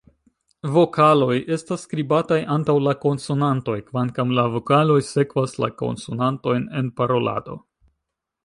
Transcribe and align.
Vokaloj 0.75 1.35
estas 1.55 1.83
skribataj 1.87 2.39
antaŭ 2.55 2.75
la 2.87 2.95
konsonantoj, 3.05 3.77
kvankam 3.91 4.33
la 4.39 4.47
vokaloj 4.57 4.99
sekvas 5.13 5.57
la 5.65 5.73
konsonantojn 5.83 6.67
en 6.81 6.95
parolado. 7.03 7.61